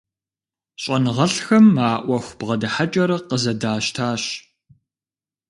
ЩӀэныгъэлӀхэм 0.81 1.67
а 1.87 1.89
Ӏуэху 2.05 2.35
бгъэдыхьэкӀэр 2.39 3.11
къызэдащтащ. 3.29 4.23